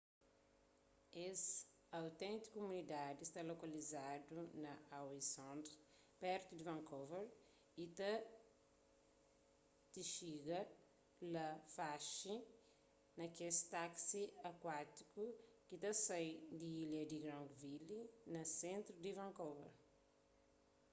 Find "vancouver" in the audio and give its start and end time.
6.69-7.25, 19.19-19.71